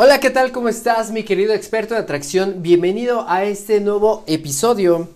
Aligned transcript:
Hola, 0.00 0.20
¿qué 0.20 0.30
tal? 0.30 0.52
¿Cómo 0.52 0.68
estás, 0.68 1.10
mi 1.10 1.24
querido 1.24 1.52
experto 1.52 1.96
en 1.96 2.02
atracción? 2.02 2.62
Bienvenido 2.62 3.24
a 3.28 3.42
este 3.42 3.80
nuevo 3.80 4.22
episodio. 4.28 5.08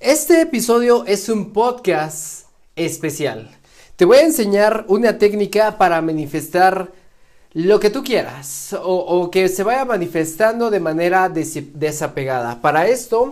Este 0.00 0.40
episodio 0.40 1.04
es 1.06 1.28
un 1.28 1.52
podcast 1.52 2.46
especial. 2.74 3.48
Te 3.94 4.04
voy 4.04 4.18
a 4.18 4.24
enseñar 4.24 4.86
una 4.88 5.18
técnica 5.18 5.78
para 5.78 6.02
manifestar 6.02 6.90
lo 7.52 7.78
que 7.78 7.90
tú 7.90 8.02
quieras 8.02 8.76
o, 8.82 9.30
que 9.30 9.48
se 9.48 9.62
vaya 9.62 9.84
manifestando 9.84 10.68
de 10.68 10.80
manera 10.80 11.28
des 11.28 11.56
desapegada. 11.78 12.60
Para 12.60 12.88
esto, 12.88 13.30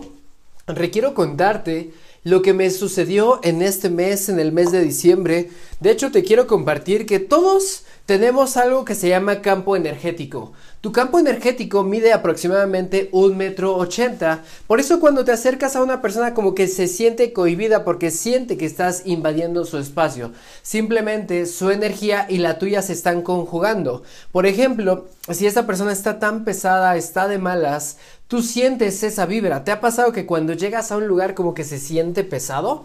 requiero 0.67 1.13
contarte 1.13 1.91
lo 2.23 2.41
que 2.41 2.53
me 2.53 2.69
sucedió 2.69 3.41
en 3.43 3.61
este 3.61 3.89
mes, 3.89 4.29
en 4.29 4.39
el 4.39 4.53
mes 4.53 4.71
de 4.71 4.81
diciembre. 4.81 5.49
De 5.81 5.91
hecho, 5.91 6.13
te 6.13 6.23
quiero 6.23 6.47
compartir 6.47 7.05
que 7.05 7.19
todos 7.19 7.83
tenemos 8.05 8.57
algo 8.57 8.83
que 8.83 8.95
se 8.95 9.07
llama 9.07 9.41
campo 9.41 9.77
energético. 9.77 10.51
Tu 10.81 10.91
campo 10.91 11.19
energético 11.19 11.83
mide 11.83 12.11
aproximadamente 12.11 13.07
un 13.13 13.37
metro 13.37 13.77
ochenta. 13.77 14.43
Por 14.67 14.81
eso 14.81 14.99
cuando 14.99 15.23
te 15.23 15.31
acercas 15.31 15.77
a 15.77 15.81
una 15.81 16.01
persona 16.01 16.33
como 16.33 16.53
que 16.53 16.67
se 16.67 16.87
siente 16.87 17.31
cohibida 17.31 17.85
porque 17.85 18.11
siente 18.11 18.57
que 18.57 18.65
estás 18.65 19.03
invadiendo 19.05 19.63
su 19.63 19.77
espacio. 19.77 20.33
Simplemente 20.61 21.45
su 21.45 21.71
energía 21.71 22.25
y 22.29 22.39
la 22.39 22.59
tuya 22.59 22.81
se 22.81 22.91
están 22.91 23.21
conjugando. 23.21 24.03
Por 24.33 24.45
ejemplo, 24.45 25.05
si 25.31 25.47
esa 25.47 25.65
persona 25.65 25.93
está 25.93 26.19
tan 26.19 26.43
pesada, 26.43 26.97
está 26.97 27.29
de 27.29 27.37
malas, 27.37 27.97
tú 28.27 28.41
sientes 28.41 29.01
esa 29.03 29.25
vibra. 29.25 29.63
¿Te 29.63 29.71
ha 29.71 29.79
pasado 29.79 30.11
que 30.11 30.25
cuando 30.25 30.51
llegas 30.51 30.91
a 30.91 30.97
un 30.97 31.07
lugar 31.07 31.33
como 31.35 31.53
que 31.53 31.63
se 31.63 31.79
siente 31.79 32.25
pesado? 32.25 32.83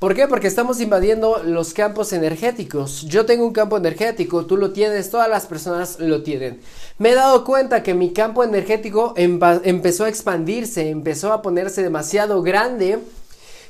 ¿Por 0.00 0.14
qué? 0.14 0.26
Porque 0.26 0.46
estamos 0.46 0.80
invadiendo 0.80 1.42
los 1.44 1.74
campos 1.74 2.14
energéticos. 2.14 3.02
Yo 3.02 3.26
tengo 3.26 3.44
un 3.44 3.52
campo 3.52 3.76
energético, 3.76 4.46
tú 4.46 4.56
lo 4.56 4.72
tienes, 4.72 5.10
todas 5.10 5.28
las 5.28 5.44
personas 5.44 6.00
lo 6.00 6.22
tienen. 6.22 6.62
Me 6.96 7.10
he 7.10 7.14
dado 7.14 7.44
cuenta 7.44 7.82
que 7.82 7.92
mi 7.92 8.14
campo 8.14 8.42
energético 8.42 9.12
empezó 9.16 10.06
a 10.06 10.08
expandirse, 10.08 10.88
empezó 10.88 11.34
a 11.34 11.42
ponerse 11.42 11.82
demasiado 11.82 12.40
grande. 12.40 12.98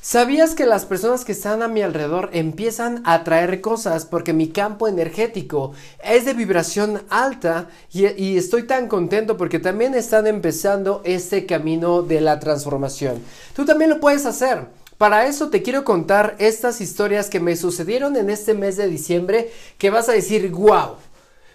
¿Sabías 0.02 0.54
que 0.54 0.66
las 0.66 0.84
personas 0.84 1.24
que 1.24 1.32
están 1.32 1.62
a 1.62 1.68
mi 1.68 1.82
alrededor 1.82 2.30
empiezan 2.32 3.02
a 3.04 3.24
traer 3.24 3.60
cosas 3.60 4.04
porque 4.04 4.32
mi 4.32 4.50
campo 4.50 4.86
energético 4.86 5.72
es 6.04 6.26
de 6.26 6.34
vibración 6.34 7.02
alta 7.10 7.70
y, 7.92 8.06
y, 8.06 8.38
estoy 8.38 8.68
tan 8.68 8.86
contento 8.86 9.36
porque 9.36 9.58
también 9.58 9.96
están 9.96 10.28
empezando 10.28 11.02
este 11.04 11.44
camino 11.44 12.02
de 12.02 12.20
la 12.20 12.38
transformación? 12.38 13.20
Tú 13.56 13.64
también 13.64 13.90
lo 13.90 13.98
puedes 13.98 14.26
hacer. 14.26 14.79
Para 15.00 15.26
eso 15.26 15.48
te 15.48 15.62
quiero 15.62 15.82
contar 15.82 16.36
estas 16.38 16.82
historias 16.82 17.30
que 17.30 17.40
me 17.40 17.56
sucedieron 17.56 18.16
en 18.16 18.28
este 18.28 18.52
mes 18.52 18.76
de 18.76 18.86
diciembre 18.86 19.50
que 19.78 19.88
vas 19.88 20.10
a 20.10 20.12
decir, 20.12 20.50
wow. 20.50 20.96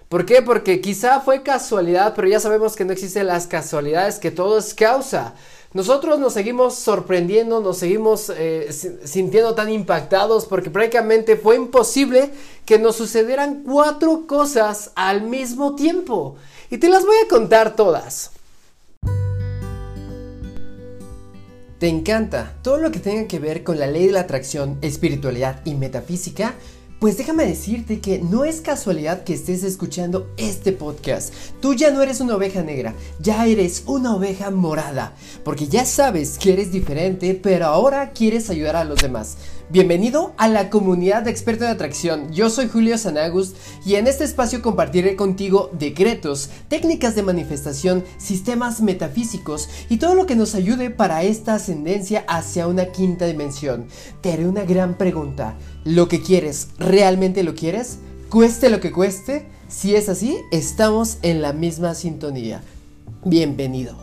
¿Por 0.10 0.26
qué? 0.26 0.42
Porque 0.42 0.82
quizá 0.82 1.22
fue 1.22 1.44
casualidad, 1.44 2.14
pero 2.16 2.28
ya 2.28 2.40
sabemos 2.40 2.76
que 2.76 2.86
no 2.86 2.94
existen 2.94 3.28
las 3.28 3.46
casualidades, 3.46 4.18
que 4.18 4.32
todo 4.32 4.58
es 4.58 4.74
causa. 4.74 5.36
Nosotros 5.74 6.18
nos 6.18 6.34
seguimos 6.34 6.74
sorprendiendo, 6.74 7.62
nos 7.62 7.78
seguimos 7.78 8.32
eh, 8.36 8.74
sintiendo 9.04 9.54
tan 9.54 9.70
impactados 9.70 10.48
porque 10.48 10.72
prácticamente 10.72 11.38
fue 11.38 11.56
imposible 11.56 12.32
que 12.66 12.80
nos 12.80 12.96
sucedieran 12.96 13.62
cuatro 13.62 14.26
cosas 14.26 14.90
al 14.96 15.22
mismo 15.22 15.76
tiempo. 15.76 16.36
Y 16.72 16.80
te 16.80 16.90
las 16.90 17.06
voy 17.06 17.18
a 17.24 17.28
contar 17.28 17.76
todas. 17.76 18.32
¿Te 21.86 21.90
encanta 21.90 22.56
todo 22.64 22.80
lo 22.80 22.90
que 22.90 22.98
tenga 22.98 23.28
que 23.28 23.38
ver 23.38 23.64
con 23.64 23.78
la 23.78 23.86
ley 23.86 24.08
de 24.08 24.12
la 24.12 24.22
atracción, 24.22 24.80
espiritualidad 24.82 25.62
y 25.66 25.76
metafísica? 25.76 26.56
Pues 27.00 27.18
déjame 27.18 27.46
decirte 27.46 28.00
que 28.00 28.20
no 28.20 28.46
es 28.46 28.62
casualidad 28.62 29.26
que 29.26 29.34
estés 29.34 29.64
escuchando 29.64 30.32
este 30.38 30.72
podcast. 30.72 31.34
Tú 31.62 31.74
ya 31.74 31.92
no 31.92 32.02
eres 32.02 32.22
una 32.22 32.38
oveja 32.38 32.64
negra, 32.64 32.96
ya 33.20 33.46
eres 33.46 33.84
una 33.86 34.16
oveja 34.16 34.50
morada, 34.50 35.14
porque 35.44 35.68
ya 35.68 35.84
sabes 35.86 36.38
que 36.38 36.54
eres 36.54 36.72
diferente, 36.72 37.36
pero 37.36 37.66
ahora 37.66 38.12
quieres 38.12 38.50
ayudar 38.50 38.78
a 38.78 38.86
los 38.86 39.00
demás. 39.00 39.36
Bienvenido 39.70 40.34
a 40.38 40.48
la 40.48 40.70
comunidad 40.70 41.24
de 41.24 41.32
expertos 41.32 41.68
de 41.68 41.74
atracción. 41.74 42.32
Yo 42.32 42.50
soy 42.50 42.70
Julio 42.70 42.98
Sanagust 42.98 43.58
y 43.86 43.96
en 43.96 44.08
este 44.08 44.24
espacio 44.24 44.62
compartiré 44.62 45.18
contigo 45.18 45.72
decretos, 45.78 46.50
técnicas 46.70 47.14
de 47.16 47.24
manifestación, 47.24 48.06
sistemas 48.18 48.80
metafísicos 48.80 49.68
y 49.90 49.98
todo 49.98 50.16
lo 50.16 50.26
que 50.26 50.38
nos 50.38 50.56
ayude 50.56 50.92
para 50.92 51.24
esta 51.24 51.56
ascendencia 51.56 52.24
hacia 52.30 52.68
una 52.68 52.86
quinta 52.94 53.26
dimensión. 53.26 53.88
Te 54.22 54.32
haré 54.32 54.48
una 54.48 54.64
gran 54.64 54.98
pregunta. 54.98 55.58
¿Lo 55.86 56.08
que 56.08 56.20
quieres, 56.20 56.70
realmente 56.80 57.44
lo 57.44 57.54
quieres? 57.54 58.00
Cueste 58.32 58.72
lo 58.72 58.80
que 58.80 58.92
cueste. 58.92 59.46
Si 59.68 59.96
es 59.96 60.10
así, 60.10 60.36
estamos 60.52 61.20
en 61.22 61.44
la 61.44 61.54
misma 61.54 61.94
sintonía. 61.94 62.64
Bienvenido. 63.24 63.96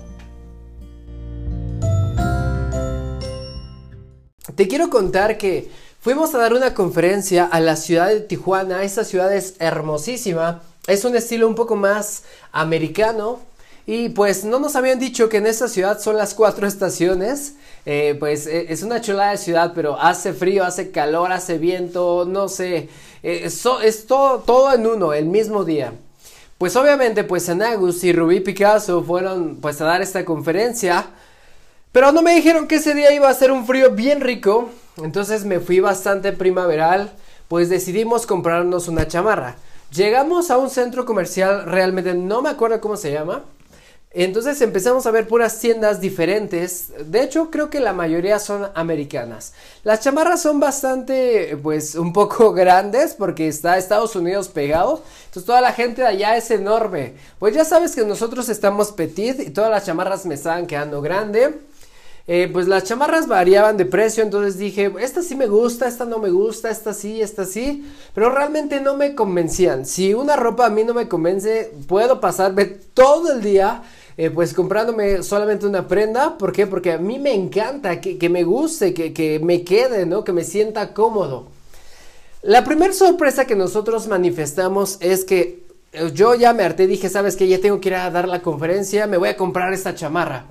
Te 4.55 4.69
quiero 4.69 4.91
contar 4.91 5.39
que 5.39 5.73
fuimos 5.99 6.33
a 6.37 6.39
dar 6.39 6.55
una 6.55 6.73
conferencia 6.73 7.47
a 7.47 7.59
la 7.59 7.75
ciudad 7.75 8.11
de 8.11 8.21
Tijuana. 8.21 8.85
Esta 8.85 9.03
ciudad 9.03 9.35
es 9.35 9.57
hermosísima. 9.59 10.63
Es 10.87 11.05
un 11.05 11.17
estilo 11.17 11.49
un 11.49 11.57
poco 11.57 11.75
más 11.75 12.23
americano. 12.53 13.41
Y 13.87 14.11
pues 14.11 14.45
no 14.45 14.61
nos 14.61 14.77
habían 14.77 14.99
dicho 14.99 15.29
que 15.29 15.39
en 15.39 15.47
esta 15.47 15.69
ciudad 15.69 15.99
son 15.99 16.17
las 16.17 16.35
cuatro 16.35 16.67
estaciones. 16.67 17.55
Eh, 17.85 18.17
pues 18.19 18.47
eh, 18.47 18.67
es 18.69 18.83
una 18.83 19.01
chulada 19.01 19.33
de 19.33 19.39
ciudad, 19.39 19.73
pero 19.75 20.01
hace 20.01 20.33
frío, 20.33 20.65
hace 20.65 20.91
calor, 20.91 21.33
hace 21.33 21.59
viento, 21.59 22.25
no 22.25 22.49
sé. 22.49 22.89
Eh, 23.23 23.43
es 23.45 24.07
todo, 24.07 24.39
todo 24.41 24.73
en 24.73 24.87
uno, 24.87 25.13
el 25.13 25.27
mismo 25.27 25.65
día. 25.65 25.93
Pues 26.59 26.77
obviamente, 26.77 27.25
pues 27.25 27.49
Anagus 27.49 28.05
y 28.05 28.13
Rubí 28.13 28.39
Picasso 28.39 29.03
fueron 29.03 29.57
pues 29.57 29.81
a 29.81 29.85
dar 29.85 30.01
esta 30.01 30.25
conferencia. 30.25 31.07
Pero 31.91 32.13
no 32.13 32.23
me 32.23 32.35
dijeron 32.35 32.69
que 32.69 32.77
ese 32.77 32.95
día 32.95 33.13
iba 33.13 33.29
a 33.29 33.35
ser 33.35 33.51
un 33.51 33.67
frío 33.67 33.91
bien 33.91 34.21
rico, 34.21 34.71
entonces 34.97 35.45
me 35.45 35.61
fui 35.61 35.81
bastante 35.81 36.33
primaveral, 36.33 37.13
pues 37.49 37.69
decidimos 37.69 38.27
comprarnos 38.27 38.89
una 38.89 39.09
chamarra. 39.09 39.57
Llegamos 39.93 40.51
a 40.51 40.57
un 40.57 40.71
centro 40.71 41.05
comercial, 41.05 41.67
realmente 41.67 42.15
no 42.15 42.41
me 42.41 42.49
acuerdo 42.49 42.81
cómo 42.81 42.97
se 42.97 43.13
llama. 43.13 43.43
Entonces 44.15 44.61
empezamos 44.61 45.07
a 45.07 45.11
ver 45.11 45.27
puras 45.27 45.59
tiendas 45.59 46.01
diferentes. 46.01 46.89
De 47.07 47.23
hecho, 47.23 47.51
creo 47.51 47.71
que 47.71 47.81
la 47.81 47.95
mayoría 47.95 48.39
son 48.39 48.71
americanas. 48.75 49.55
Las 49.85 50.01
chamarras 50.01 50.43
son 50.43 50.61
bastante, 50.61 51.57
pues, 51.63 51.95
un 51.95 52.13
poco 52.13 52.53
grandes 52.53 53.15
porque 53.15 53.49
está 53.49 53.79
Estados 53.79 54.15
Unidos 54.15 54.49
pegado. 54.49 55.03
Entonces 55.27 55.47
toda 55.47 55.63
la 55.63 55.73
gente 55.73 56.03
de 56.03 56.09
allá 56.09 56.37
es 56.37 56.51
enorme. 56.51 57.15
Pues 57.39 57.55
ya 57.55 57.65
sabes 57.65 57.95
que 57.95 58.05
nosotros 58.05 58.51
estamos 58.51 58.93
petit 58.93 59.41
y 59.41 59.51
todas 59.51 59.71
las 59.71 59.87
chamarras 59.87 60.27
me 60.27 60.35
estaban 60.35 60.67
quedando 60.67 61.01
grande. 61.01 61.61
Eh, 62.29 62.49
pues 62.53 62.69
las 62.69 62.85
chamarras 62.85 63.27
variaban 63.27 63.77
de 63.77 63.85
precio, 63.85 64.23
entonces 64.23 64.57
dije, 64.57 64.93
esta 65.01 65.23
sí 65.23 65.35
me 65.35 65.49
gusta, 65.49 65.89
esta 65.89 66.05
no 66.05 66.19
me 66.19 66.31
gusta, 66.31 66.71
esta 66.71 66.95
sí, 66.95 67.21
esta 67.21 67.45
sí, 67.45 67.91
pero 68.15 68.31
realmente 68.31 68.81
no 68.81 68.97
me 68.97 69.17
convencían. 69.17 69.87
Si 69.87 70.15
una 70.15 70.37
ropa 70.37 70.67
a 70.67 70.71
mí 70.71 70.85
no 70.85 70.95
me 70.95 71.09
convence, 71.09 71.73
puedo 71.89 72.21
pasarme 72.21 72.65
todo 72.95 73.33
el 73.33 73.43
día 73.43 73.83
eh, 74.17 74.31
pues 74.31 74.55
comprándome 74.55 75.23
solamente 75.23 75.67
una 75.67 75.89
prenda. 75.89 76.37
¿Por 76.39 76.53
qué? 76.53 76.67
Porque 76.67 76.93
a 76.93 76.99
mí 76.99 77.19
me 77.19 77.35
encanta 77.35 78.01
que, 78.01 78.29
me 78.29 78.45
guste, 78.45 78.95
que, 78.95 79.41
me 79.43 79.65
quede, 79.65 80.07
¿no? 80.07 80.25
Que 80.25 80.33
me 80.33 80.45
sienta 80.45 80.93
cómodo. 80.93 81.49
La 82.43 82.65
primera 82.65 82.93
sorpresa 82.93 83.45
que 83.47 83.55
nosotros 83.55 84.09
manifestamos 84.09 84.99
es 85.01 85.25
que 85.25 85.65
eh, 85.93 86.11
yo 86.13 86.35
ya 86.35 86.53
me 86.53 86.65
harté, 86.65 86.87
dije, 86.87 87.09
¿sabes 87.09 87.37
qué? 87.37 87.47
Ya 87.47 87.61
tengo 87.61 87.81
que 87.81 87.91
ir 87.91 87.95
a 87.95 88.11
dar 88.11 88.29
la 88.29 88.43
conferencia, 88.43 89.07
me 89.07 89.17
voy 89.17 89.29
a 89.29 89.37
comprar 89.37 89.73
esta 89.73 89.95
chamarra. 89.95 90.47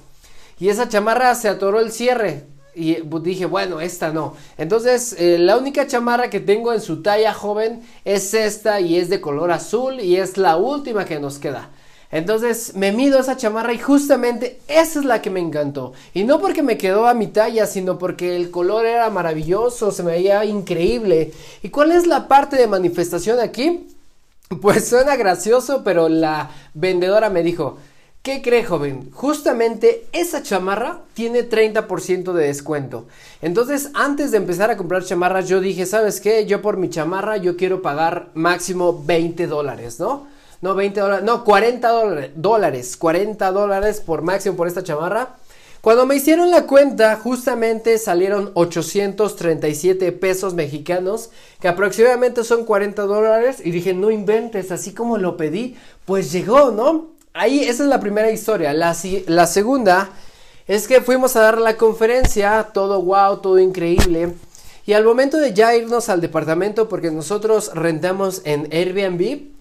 Y 0.59 0.69
esa 0.69 0.87
chamarra 0.87 1.35
se 1.35 1.49
atoró 1.49 1.79
el 1.79 1.91
cierre. 1.91 2.45
Y 2.73 2.93
pues, 2.95 3.23
dije, 3.23 3.45
bueno, 3.45 3.81
esta 3.81 4.11
no. 4.11 4.35
Entonces, 4.57 5.15
eh, 5.19 5.37
la 5.37 5.57
única 5.57 5.87
chamarra 5.87 6.29
que 6.29 6.39
tengo 6.39 6.71
en 6.71 6.79
su 6.79 7.01
talla 7.01 7.33
joven 7.33 7.81
es 8.05 8.33
esta 8.33 8.79
y 8.79 8.97
es 8.97 9.09
de 9.09 9.19
color 9.19 9.51
azul 9.51 9.99
y 9.99 10.15
es 10.15 10.37
la 10.37 10.55
última 10.57 11.05
que 11.05 11.19
nos 11.19 11.37
queda. 11.37 11.69
Entonces 12.11 12.75
me 12.75 12.91
mido 12.91 13.19
esa 13.19 13.37
chamarra 13.37 13.73
y 13.73 13.79
justamente 13.79 14.59
esa 14.67 14.99
es 14.99 15.05
la 15.05 15.21
que 15.21 15.29
me 15.29 15.39
encantó. 15.39 15.93
Y 16.13 16.23
no 16.23 16.39
porque 16.41 16.61
me 16.61 16.77
quedó 16.77 17.07
a 17.07 17.13
mi 17.13 17.27
talla, 17.27 17.65
sino 17.65 17.97
porque 17.97 18.35
el 18.35 18.51
color 18.51 18.85
era 18.85 19.09
maravilloso, 19.09 19.91
se 19.91 20.03
me 20.03 20.11
veía 20.11 20.43
increíble. 20.43 21.31
¿Y 21.63 21.69
cuál 21.69 21.91
es 21.91 22.07
la 22.07 22.27
parte 22.27 22.57
de 22.57 22.67
manifestación 22.67 23.39
aquí? 23.39 23.87
Pues 24.61 24.89
suena 24.89 25.15
gracioso, 25.15 25.81
pero 25.85 26.09
la 26.09 26.51
vendedora 26.73 27.29
me 27.29 27.41
dijo, 27.41 27.77
¿Qué 28.23 28.43
cree, 28.43 28.63
joven? 28.63 29.09
Justamente 29.11 30.05
esa 30.11 30.43
chamarra 30.43 30.99
tiene 31.15 31.49
30% 31.49 32.33
de 32.33 32.45
descuento. 32.45 33.07
Entonces, 33.41 33.89
antes 33.95 34.29
de 34.29 34.37
empezar 34.37 34.69
a 34.69 34.77
comprar 34.77 35.03
chamarras, 35.03 35.49
yo 35.49 35.59
dije, 35.59 35.87
¿sabes 35.87 36.21
qué? 36.21 36.45
Yo 36.45 36.61
por 36.61 36.77
mi 36.77 36.91
chamarra, 36.91 37.37
yo 37.37 37.57
quiero 37.57 37.81
pagar 37.81 38.29
máximo 38.35 39.01
20 39.03 39.47
dólares, 39.47 39.99
¿no? 39.99 40.27
No, 40.61 40.75
20 40.75 40.99
dólares, 40.99 41.25
no, 41.25 41.43
40 41.43 41.89
dólares, 42.35 42.95
40 42.95 43.51
dólares 43.51 44.01
por 44.01 44.21
máximo 44.21 44.55
por 44.55 44.67
esta 44.67 44.83
chamarra. 44.83 45.37
Cuando 45.81 46.05
me 46.05 46.15
hicieron 46.15 46.51
la 46.51 46.67
cuenta, 46.67 47.15
justamente 47.15 47.97
salieron 47.97 48.51
837 48.53 50.11
pesos 50.11 50.53
mexicanos, 50.53 51.31
que 51.59 51.67
aproximadamente 51.67 52.43
son 52.43 52.65
40 52.65 53.01
dólares, 53.01 53.63
y 53.65 53.71
dije, 53.71 53.95
no 53.95 54.11
inventes, 54.11 54.71
así 54.71 54.93
como 54.93 55.17
lo 55.17 55.37
pedí, 55.37 55.75
pues 56.05 56.31
llegó, 56.31 56.69
¿no? 56.69 57.10
Ahí 57.33 57.61
esa 57.61 57.83
es 57.83 57.89
la 57.89 57.99
primera 57.99 58.31
historia. 58.31 58.73
La, 58.73 58.93
segunda 58.93 60.09
es 60.67 60.87
que 60.87 61.01
fuimos 61.01 61.35
a 61.35 61.41
dar 61.41 61.57
la 61.57 61.77
conferencia, 61.77 62.69
todo 62.73 63.01
wow, 63.01 63.37
todo 63.37 63.59
increíble. 63.59 64.33
Y 64.85 64.93
al 64.93 65.03
momento 65.03 65.37
de 65.37 65.53
ya 65.53 65.75
irnos 65.75 66.09
al 66.09 66.21
departamento, 66.21 66.89
porque 66.89 67.11
nosotros 67.11 67.71
rentamos 67.73 68.41
en 68.45 68.67
Airbnb, 68.71 69.51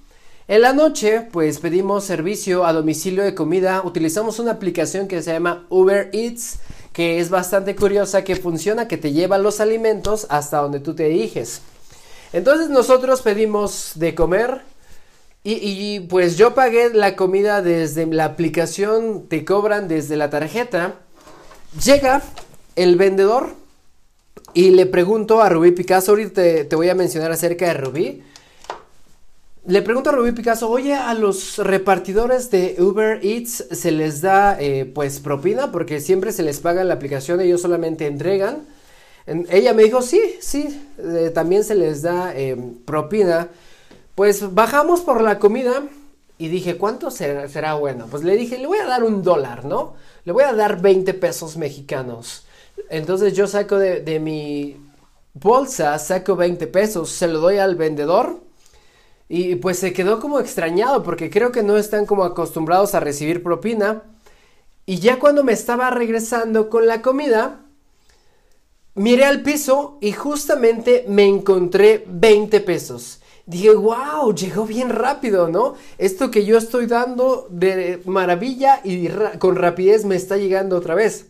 en 0.48 0.62
la 0.62 0.72
noche, 0.72 1.28
pues 1.30 1.60
pedimos 1.60 2.04
servicio 2.04 2.66
a 2.66 2.72
domicilio 2.72 3.22
de 3.22 3.36
comida. 3.36 3.82
Utilizamos 3.84 4.40
una 4.40 4.52
aplicación 4.52 5.06
que 5.06 5.22
se 5.22 5.32
llama 5.32 5.64
Uber 5.68 6.10
Eats, 6.12 6.58
que 6.92 7.20
es 7.20 7.30
bastante 7.30 7.76
curiosa, 7.76 8.24
que 8.24 8.34
funciona, 8.34 8.88
que 8.88 8.96
te 8.96 9.12
lleva 9.12 9.38
los 9.38 9.60
alimentos 9.60 10.26
hasta 10.28 10.58
donde 10.58 10.80
tú 10.80 10.94
te 10.96 11.04
diriges. 11.04 11.60
Entonces 12.32 12.68
nosotros 12.68 13.22
pedimos 13.22 13.92
de 13.94 14.14
comer 14.14 14.62
y, 15.42 16.00
pues 16.00 16.36
yo 16.36 16.54
pagué 16.54 16.90
la 16.92 17.16
comida 17.16 17.62
desde 17.62 18.04
la 18.06 18.26
aplicación, 18.26 19.26
te 19.26 19.44
cobran 19.46 19.88
desde 19.88 20.16
la 20.16 20.28
tarjeta. 20.28 20.96
Llega 21.82 22.22
el 22.76 22.96
vendedor 22.96 23.54
y 24.52 24.70
le 24.70 24.84
pregunto 24.84 25.40
a 25.40 25.48
Rubí 25.48 25.70
Picasso, 25.70 26.12
ahorita 26.12 26.42
te, 26.68 26.76
voy 26.76 26.90
a 26.90 26.94
mencionar 26.94 27.32
acerca 27.32 27.68
de 27.68 27.74
Rubí. 27.74 28.22
Le 29.66 29.80
pregunto 29.80 30.10
a 30.10 30.12
Rubí 30.12 30.32
Picasso, 30.32 30.68
oye, 30.68 30.92
a 30.92 31.14
los 31.14 31.56
repartidores 31.56 32.50
de 32.50 32.76
Uber 32.78 33.20
Eats 33.22 33.64
se 33.70 33.92
les 33.92 34.20
da 34.20 34.60
eh, 34.60 34.84
pues 34.84 35.20
propina 35.20 35.72
porque 35.72 36.00
siempre 36.00 36.32
se 36.32 36.42
les 36.42 36.60
paga 36.60 36.84
la 36.84 36.94
aplicación, 36.94 37.40
ellos 37.40 37.62
solamente 37.62 38.06
entregan. 38.06 38.66
ella 39.26 39.72
me 39.72 39.84
dijo, 39.84 40.02
sí, 40.02 40.20
sí, 40.40 40.82
eh, 40.98 41.30
también 41.32 41.64
se 41.64 41.76
les 41.76 42.02
da 42.02 42.36
eh, 42.36 42.56
propina. 42.84 43.48
Pues 44.20 44.52
bajamos 44.52 45.00
por 45.00 45.22
la 45.22 45.38
comida 45.38 45.82
y 46.36 46.48
dije, 46.48 46.76
¿cuánto 46.76 47.10
será, 47.10 47.72
bueno? 47.72 48.06
Pues 48.10 48.22
le 48.22 48.36
dije, 48.36 48.58
le 48.58 48.66
voy 48.66 48.76
a 48.76 48.84
dar 48.84 49.02
un 49.02 49.22
dólar, 49.22 49.64
¿no? 49.64 49.94
Le 50.26 50.32
voy 50.32 50.44
a 50.44 50.52
dar 50.52 50.82
20 50.82 51.14
pesos 51.14 51.56
mexicanos. 51.56 52.44
Entonces 52.90 53.32
yo 53.32 53.46
saco 53.46 53.78
de, 53.78 54.20
mi 54.20 54.76
bolsa, 55.32 55.98
saco 55.98 56.36
20 56.36 56.66
pesos, 56.66 57.08
se 57.08 57.28
lo 57.28 57.40
doy 57.40 57.56
al 57.56 57.76
vendedor. 57.76 58.40
Y 59.26 59.54
pues 59.54 59.78
se 59.78 59.94
quedó 59.94 60.20
como 60.20 60.38
extrañado 60.38 61.02
porque 61.02 61.30
creo 61.30 61.50
que 61.50 61.62
no 61.62 61.78
están 61.78 62.04
como 62.04 62.24
acostumbrados 62.24 62.94
a 62.94 63.00
recibir 63.00 63.42
propina. 63.42 64.02
Y 64.84 64.98
ya 64.98 65.18
cuando 65.18 65.44
me 65.44 65.54
estaba 65.54 65.88
regresando 65.88 66.68
con 66.68 66.86
la 66.86 67.00
comida, 67.00 67.60
miré 68.92 69.24
al 69.24 69.40
piso 69.40 69.96
y 70.02 70.12
justamente 70.12 71.06
me 71.08 71.24
encontré 71.24 72.04
20 72.06 72.60
pesos 72.60 73.19
dije, 73.50 73.74
wow, 73.74 74.32
llegó 74.32 74.64
bien 74.64 74.90
rápido, 74.90 75.48
¿no? 75.48 75.74
Esto 75.98 76.30
que 76.30 76.44
yo 76.44 76.56
estoy 76.56 76.86
dando 76.86 77.48
de 77.50 78.00
maravilla 78.04 78.80
y 78.84 79.08
con 79.38 79.56
rapidez 79.56 80.04
me 80.04 80.14
está 80.14 80.36
llegando 80.36 80.76
otra 80.76 80.94
vez. 80.94 81.26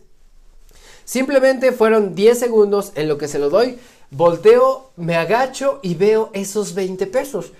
Simplemente 1.03 1.71
fueron 1.71 2.13
10 2.13 2.37
segundos 2.39 2.91
en 2.95 3.07
lo 3.07 3.17
que 3.17 3.27
se 3.27 3.39
lo 3.39 3.49
doy, 3.49 3.77
volteo, 4.11 4.91
me 4.97 5.15
agacho 5.15 5.79
y 5.81 5.95
veo 5.95 6.29
esos 6.33 6.75
20 6.75 7.07
pesos. 7.07 7.53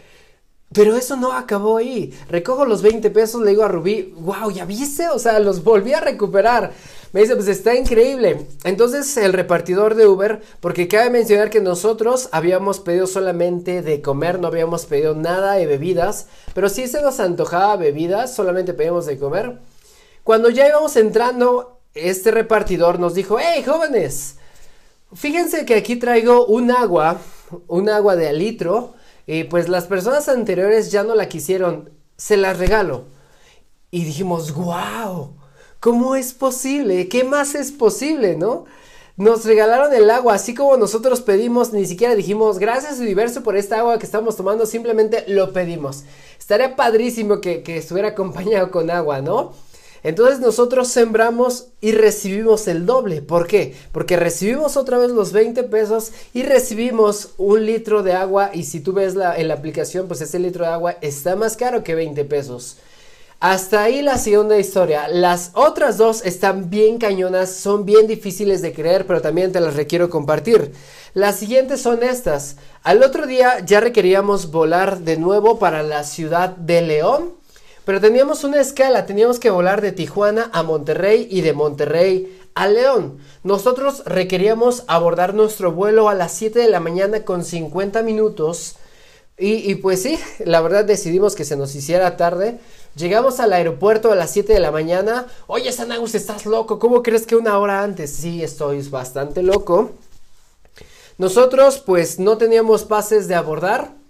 Pero 0.73 0.95
eso 0.95 1.17
no 1.17 1.33
acabó 1.33 1.77
ahí. 1.77 2.13
Recojo 2.29 2.63
los 2.65 2.81
20 2.81 3.09
pesos, 3.09 3.41
le 3.41 3.49
digo 3.49 3.63
a 3.63 3.67
Rubí, 3.67 4.13
wow, 4.19 4.51
¿ya 4.51 4.63
viste? 4.63 5.09
O 5.09 5.19
sea, 5.19 5.39
los 5.39 5.63
volví 5.63 5.93
a 5.93 5.99
recuperar. 5.99 6.71
Me 7.13 7.21
dice, 7.21 7.35
pues 7.35 7.49
está 7.49 7.75
increíble. 7.75 8.47
Entonces 8.63 9.17
el 9.17 9.33
repartidor 9.33 9.95
de 9.95 10.07
Uber, 10.07 10.41
porque 10.61 10.87
cabe 10.87 11.09
mencionar 11.09 11.49
que 11.49 11.59
nosotros 11.59 12.29
habíamos 12.31 12.79
pedido 12.79 13.05
solamente 13.05 13.81
de 13.81 14.01
comer, 14.01 14.39
no 14.39 14.47
habíamos 14.47 14.85
pedido 14.85 15.13
nada 15.13 15.53
de 15.53 15.65
bebidas, 15.65 16.27
pero 16.53 16.69
sí 16.69 16.87
se 16.87 17.01
nos 17.01 17.19
antojaba 17.19 17.75
bebidas, 17.75 18.33
solamente 18.33 18.73
pedimos 18.73 19.05
de 19.05 19.17
comer. 19.17 19.59
Cuando 20.23 20.49
ya 20.49 20.67
íbamos 20.67 20.95
entrando, 20.95 21.81
este 21.95 22.31
repartidor 22.31 22.97
nos 22.97 23.13
dijo, 23.13 23.37
hey 23.39 23.63
jóvenes, 23.65 24.37
fíjense 25.13 25.65
que 25.65 25.75
aquí 25.75 25.97
traigo 25.97 26.45
un 26.45 26.71
agua, 26.71 27.19
un 27.67 27.89
agua 27.89 28.15
de 28.15 28.31
litro, 28.31 28.93
y 29.27 29.43
pues 29.43 29.67
las 29.67 29.85
personas 29.85 30.29
anteriores 30.29 30.91
ya 30.91 31.03
no 31.03 31.15
la 31.15 31.27
quisieron, 31.27 31.89
se 32.15 32.37
las 32.37 32.57
regalo. 32.57 33.05
Y 33.89 34.05
dijimos, 34.05 34.53
wow. 34.53 35.40
¿Cómo 35.81 36.16
es 36.16 36.33
posible? 36.33 37.10
¿Qué 37.10 37.24
más 37.24 37.56
es 37.56 37.72
posible, 37.72 38.36
no? 38.36 38.66
Nos 39.18 39.45
regalaron 39.45 39.92
el 39.92 40.12
agua, 40.12 40.36
así 40.36 40.54
como 40.54 40.78
nosotros 40.78 41.22
pedimos, 41.22 41.74
ni 41.74 41.88
siquiera 41.88 42.13
dijimos 42.13 42.60
gracias 42.60 43.00
universo 43.00 43.42
por 43.42 43.57
esta 43.57 43.80
agua 43.80 43.98
que 43.98 44.06
estamos 44.06 44.36
tomando, 44.36 44.68
simplemente 44.68 45.25
lo 45.28 45.54
pedimos. 45.54 46.04
Estaría 46.38 46.75
padrísimo 46.75 47.42
que, 47.42 47.63
estuviera 47.66 48.10
acompañado 48.10 48.69
con 48.69 48.92
agua, 48.92 49.22
¿no? 49.22 49.54
Entonces 50.04 50.39
nosotros 50.39 50.88
sembramos 50.88 51.69
y 51.81 51.94
recibimos 51.94 52.68
el 52.68 52.86
doble. 52.86 53.24
¿Por 53.24 53.48
qué? 53.48 53.74
Porque 53.92 54.18
recibimos 54.18 54.78
otra 54.78 55.00
vez 55.00 55.10
los 55.10 55.31
20 55.31 55.63
pesos 55.63 56.12
y 56.31 56.44
recibimos 56.44 57.31
un 57.39 57.66
litro 57.66 58.04
de 58.04 58.13
agua 58.13 58.51
y 58.54 58.66
si 58.66 58.81
tú 58.81 58.94
ves 58.94 59.16
en 59.16 59.48
la 59.48 59.54
aplicación, 59.56 60.07
pues 60.07 60.22
ese 60.22 60.38
litro 60.38 60.63
de 60.63 60.72
agua 60.74 60.98
está 61.01 61.36
más 61.36 61.57
caro 61.57 61.83
que 61.83 61.95
20 61.95 62.24
pesos. 62.25 62.78
Hasta 63.41 63.81
ahí 63.81 64.03
la 64.03 64.19
segunda 64.19 64.59
historia. 64.59 65.07
Las 65.07 65.49
otras 65.55 65.97
dos 65.97 66.23
están 66.23 66.69
bien 66.69 66.99
cañonas, 66.99 67.51
son 67.51 67.85
bien 67.85 68.05
difíciles 68.05 68.61
de 68.61 68.71
creer, 68.71 69.07
pero 69.07 69.19
también 69.19 69.51
te 69.51 69.59
las 69.59 69.75
requiero 69.75 70.11
compartir. 70.11 70.73
Las 71.15 71.38
siguientes 71.38 71.81
son 71.81 72.03
estas. 72.03 72.57
Al 72.83 73.01
otro 73.01 73.25
día 73.25 73.57
ya 73.65 73.79
requeríamos 73.79 74.51
volar 74.51 74.99
de 74.99 75.17
nuevo 75.17 75.57
para 75.57 75.81
la 75.81 76.03
ciudad 76.03 76.49
de 76.49 76.83
León, 76.83 77.33
pero 77.83 77.99
teníamos 77.99 78.43
una 78.43 78.61
escala, 78.61 79.07
teníamos 79.07 79.39
que 79.39 79.49
volar 79.49 79.81
de 79.81 79.91
Tijuana 79.91 80.51
a 80.53 80.61
Monterrey 80.61 81.27
y 81.27 81.41
de 81.41 81.53
Monterrey 81.53 82.39
a 82.53 82.67
León. 82.67 83.17
Nosotros 83.41 84.03
requeríamos 84.05 84.83
abordar 84.85 85.33
nuestro 85.33 85.71
vuelo 85.71 86.09
a 86.09 86.13
las 86.13 86.31
7 86.33 86.59
de 86.59 86.69
la 86.69 86.79
mañana 86.79 87.25
con 87.25 87.44
50 87.44 88.03
minutos. 88.03 88.75
Y, 89.39 89.71
y 89.71 89.73
pues 89.73 90.03
sí, 90.03 90.19
la 90.45 90.61
verdad 90.61 90.85
decidimos 90.85 91.33
que 91.33 91.44
se 91.44 91.55
nos 91.55 91.73
hiciera 91.73 92.15
tarde 92.17 92.59
Llegamos 92.95 93.39
al 93.39 93.53
aeropuerto 93.53 94.11
a 94.11 94.15
las 94.15 94.31
7 94.31 94.53
de 94.53 94.59
la 94.59 94.71
mañana. 94.71 95.27
Oye, 95.47 95.71
San 95.71 95.91
estás 95.91 96.45
loco. 96.45 96.77
¿Cómo 96.77 97.01
crees 97.01 97.25
que 97.25 97.38
una 97.38 97.57
hora 97.57 97.83
antes? 97.83 98.11
Sí, 98.11 98.43
estoy 98.43 98.81
bastante 98.89 99.41
loco. 99.43 99.91
Nosotros 101.17 101.79
pues 101.85 102.19
no 102.19 102.38
teníamos 102.38 102.83
pases 102.83 103.27
de 103.27 103.35
abordar. 103.35 104.00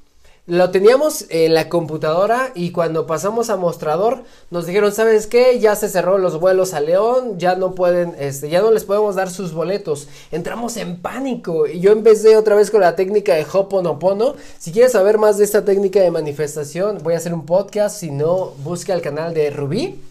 Lo 0.47 0.71
teníamos 0.71 1.27
en 1.29 1.53
la 1.53 1.69
computadora 1.69 2.51
y 2.55 2.71
cuando 2.71 3.05
pasamos 3.05 3.51
a 3.51 3.57
mostrador 3.57 4.23
nos 4.49 4.65
dijeron, 4.65 4.91
¿sabes 4.91 5.27
qué? 5.27 5.59
Ya 5.59 5.75
se 5.75 5.87
cerró 5.87 6.17
los 6.17 6.39
vuelos 6.39 6.73
a 6.73 6.81
León, 6.81 7.37
ya 7.37 7.55
no 7.55 7.75
pueden, 7.75 8.15
este, 8.17 8.49
ya 8.49 8.59
no 8.59 8.71
les 8.71 8.83
podemos 8.83 9.13
dar 9.15 9.29
sus 9.29 9.53
boletos. 9.53 10.07
Entramos 10.31 10.77
en 10.77 10.99
pánico 10.99 11.67
y 11.67 11.79
yo 11.79 11.91
empecé 11.91 12.37
otra 12.37 12.55
vez 12.55 12.71
con 12.71 12.81
la 12.81 12.95
técnica 12.95 13.35
de 13.35 13.45
Hoponopono. 13.49 14.33
Si 14.57 14.71
quieres 14.71 14.93
saber 14.93 15.19
más 15.19 15.37
de 15.37 15.43
esta 15.43 15.63
técnica 15.63 16.01
de 16.01 16.09
manifestación, 16.09 16.97
voy 17.03 17.13
a 17.13 17.17
hacer 17.17 17.35
un 17.35 17.45
podcast, 17.45 17.99
si 17.99 18.09
no, 18.09 18.53
busca 18.63 18.95
el 18.95 19.01
canal 19.01 19.35
de 19.35 19.51
Rubí. 19.51 20.01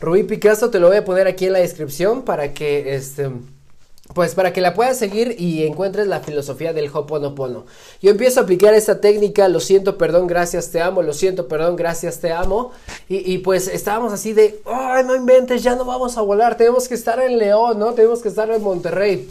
Rubí 0.00 0.24
Picasso, 0.24 0.70
te 0.70 0.80
lo 0.80 0.88
voy 0.88 0.96
a 0.96 1.04
poner 1.04 1.28
aquí 1.28 1.46
en 1.46 1.52
la 1.52 1.60
descripción 1.60 2.22
para 2.22 2.52
que 2.52 2.96
este 2.96 3.30
pues 4.14 4.34
para 4.34 4.52
que 4.52 4.60
la 4.60 4.74
puedas 4.74 4.98
seguir 4.98 5.36
y 5.38 5.66
encuentres 5.66 6.06
la 6.06 6.20
filosofía 6.20 6.72
del 6.72 6.90
Hoponopono. 6.92 7.66
Yo 8.00 8.10
empiezo 8.10 8.40
a 8.40 8.42
aplicar 8.44 8.74
esta 8.74 9.00
técnica, 9.00 9.48
lo 9.48 9.60
siento, 9.60 9.98
perdón, 9.98 10.26
gracias, 10.26 10.70
te 10.70 10.80
amo, 10.80 11.02
lo 11.02 11.12
siento, 11.12 11.46
perdón, 11.46 11.76
gracias, 11.76 12.18
te 12.18 12.32
amo. 12.32 12.72
Y, 13.08 13.38
pues 13.38 13.68
estábamos 13.68 14.12
así 14.12 14.32
de, 14.32 14.60
ay, 14.64 15.04
no 15.04 15.14
inventes, 15.14 15.62
ya 15.62 15.76
no 15.76 15.84
vamos 15.84 16.16
a 16.16 16.22
volar, 16.22 16.56
tenemos 16.56 16.88
que 16.88 16.94
estar 16.94 17.20
en 17.20 17.38
León, 17.38 17.78
¿no? 17.78 17.92
Tenemos 17.92 18.22
que 18.22 18.28
estar 18.28 18.50
en 18.50 18.62
Monterrey. 18.62 19.28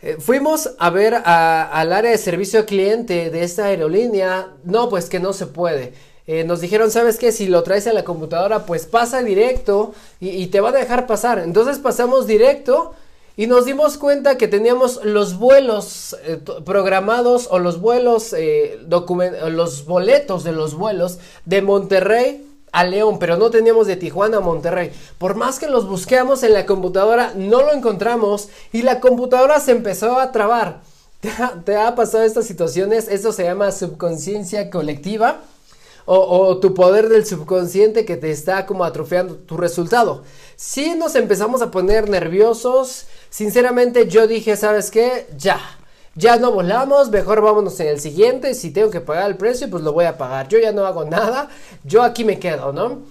Eh, 0.00 0.16
fuimos 0.20 0.70
a 0.78 0.90
ver 0.90 1.14
al 1.14 1.92
área 1.92 2.10
de 2.10 2.18
servicio 2.18 2.64
cliente 2.66 3.30
de 3.30 3.42
esta 3.42 3.66
aerolínea. 3.66 4.54
No, 4.64 4.88
pues 4.88 5.08
que 5.08 5.18
no 5.18 5.32
se 5.32 5.46
puede. 5.46 5.92
Eh, 6.26 6.44
nos 6.44 6.60
dijeron, 6.60 6.90
¿sabes 6.90 7.16
qué? 7.16 7.32
Si 7.32 7.46
lo 7.46 7.62
traes 7.62 7.86
a 7.86 7.92
la 7.92 8.04
computadora, 8.04 8.66
pues 8.66 8.86
pasa 8.86 9.22
directo 9.22 9.94
y, 10.20 10.28
y 10.28 10.48
te 10.48 10.60
van 10.60 10.76
a 10.76 10.78
dejar 10.78 11.06
pasar. 11.06 11.40
Entonces 11.40 11.78
pasamos 11.78 12.26
directo 12.26 12.94
y 13.38 13.46
nos 13.46 13.66
dimos 13.66 13.98
cuenta 13.98 14.36
que 14.36 14.48
teníamos 14.48 14.98
los 15.04 15.38
vuelos 15.38 16.16
eh, 16.24 16.40
programados 16.64 17.46
o 17.52 17.60
los 17.60 17.80
vuelos, 17.80 18.32
eh, 18.36 18.80
los 18.88 19.86
boletos 19.86 20.42
de 20.42 20.50
los 20.50 20.74
vuelos 20.74 21.20
de 21.44 21.62
Monterrey 21.62 22.44
a 22.72 22.82
León, 22.82 23.20
pero 23.20 23.36
no 23.36 23.48
teníamos 23.50 23.86
de 23.86 23.94
Tijuana 23.94 24.38
a 24.38 24.40
Monterrey. 24.40 24.90
Por 25.18 25.36
más 25.36 25.60
que 25.60 25.68
los 25.68 25.86
busqueamos 25.86 26.42
en 26.42 26.52
la 26.52 26.66
computadora, 26.66 27.32
no 27.36 27.62
lo 27.62 27.72
encontramos 27.72 28.48
y 28.72 28.82
la 28.82 28.98
computadora 28.98 29.60
se 29.60 29.70
empezó 29.70 30.18
a 30.18 30.32
trabar. 30.32 30.80
¿Te 31.64 31.76
ha, 31.76 31.94
pasado 31.94 32.24
estas 32.24 32.44
situaciones? 32.44 33.06
Eso 33.06 33.30
se 33.30 33.44
llama 33.44 33.70
subconsciencia 33.70 34.68
colectiva 34.68 35.42
o, 36.10 36.58
tu 36.58 36.72
poder 36.72 37.08
del 37.08 37.26
subconsciente 37.26 38.04
que 38.04 38.16
te 38.16 38.30
está 38.30 38.64
como 38.66 38.84
atrofiando 38.84 39.34
tu 39.34 39.56
resultado. 39.56 40.22
Si 40.56 40.94
nos 40.94 41.14
empezamos 41.14 41.60
a 41.60 41.70
poner 41.70 42.08
nerviosos, 42.08 43.06
Sinceramente 43.30 44.08
yo 44.08 44.26
dije, 44.26 44.56
¿sabes 44.56 44.90
qué? 44.90 45.26
Ya. 45.36 45.60
Ya 46.14 46.36
no 46.36 46.50
volamos, 46.50 47.10
mejor 47.10 47.42
vámonos 47.42 47.78
en 47.80 47.88
el 47.88 48.00
siguiente. 48.00 48.54
Si 48.54 48.70
tengo 48.70 48.90
que 48.90 49.00
pagar 49.00 49.30
el 49.30 49.36
precio, 49.36 49.70
pues 49.70 49.84
lo 49.84 49.92
voy 49.92 50.06
a 50.06 50.18
pagar. 50.18 50.48
Yo 50.48 50.58
ya 50.58 50.72
no 50.72 50.84
hago 50.84 51.04
nada. 51.04 51.48
Yo 51.84 52.02
aquí 52.02 52.24
me 52.24 52.40
quedo, 52.40 52.72
¿no? 52.72 53.02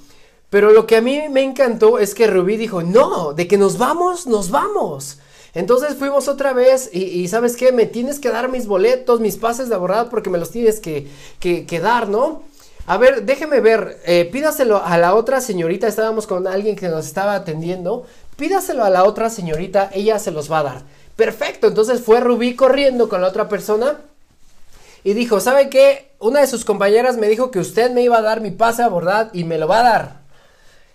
Pero 0.50 0.72
lo 0.72 0.88
que 0.88 0.98
a 0.98 1.01
mí 1.01 1.24
me 1.30 1.44
encantó 1.44 2.00
es 2.00 2.13
que 2.13 2.27
Rubí 2.27 2.58
dijo, 2.58 2.82
no, 2.82 3.34
de 3.34 3.48
que 3.48 3.58
nos 3.58 3.77
vamos, 3.77 4.27
nos 4.27 4.50
vamos. 4.50 5.20
Entonces 5.54 5.96
fuimos 5.96 6.27
otra 6.27 6.54
vez 6.54 6.89
y, 6.94 7.27
¿sabes 7.27 7.56
qué? 7.56 7.72
Me 7.72 7.86
tienes 7.86 8.20
que 8.20 8.30
dar 8.30 8.50
mis 8.50 8.68
boletos, 8.68 9.20
mis 9.20 9.38
pases 9.38 9.70
de 9.70 9.75
abordado 9.75 10.10
porque 10.10 10.30
me 10.30 10.38
los 10.38 10.51
tienes 10.51 10.80
que, 10.80 11.08
que, 11.39 11.80
dar, 11.80 12.10
¿no? 12.10 12.44
A 12.89 12.96
ver, 12.96 13.24
déjeme 13.24 13.60
ver, 13.60 14.00
eh, 14.06 14.29
pídaselo 14.32 14.82
a 14.82 14.98
la 14.98 15.13
otra 15.13 15.41
señorita, 15.41 15.89
estábamos 15.89 16.25
con 16.25 16.48
alguien 16.48 16.77
que 16.77 16.88
nos 16.88 17.06
estaba 17.06 17.36
atendiendo, 17.36 18.06
pídaselo 18.38 18.86
a 18.86 18.89
la 18.89 19.03
otra 19.03 19.29
señorita, 19.29 19.89
ella 19.94 20.20
se 20.20 20.32
los 20.32 20.50
va 20.50 20.60
a 20.60 20.63
dar. 20.63 20.82
Perfecto, 21.17 21.67
entonces 21.67 22.00
fue 22.00 22.22
Rubí 22.22 22.56
corriendo 22.56 23.10
con 23.10 23.20
la 23.20 23.27
otra 23.27 23.50
persona 23.50 23.98
y 25.03 25.13
dijo, 25.15 25.41
¿sabe 25.41 25.70
qué? 25.70 26.12
Una 26.20 26.39
de 26.39 26.48
sus 26.48 26.63
compañeras 26.63 27.17
me 27.17 27.27
dijo 27.27 27.51
que 27.51 27.60
usted 27.60 27.91
me 27.91 28.03
iba 28.03 28.20
a 28.20 28.22
dar 28.22 28.39
mi 28.39 28.51
pase 28.51 28.84
de 28.84 28.86
abordar 28.86 29.32
y 29.34 29.44
me 29.44 29.58
lo 29.58 29.67
va 29.67 29.79
a 29.82 29.84
dar. 29.84 30.22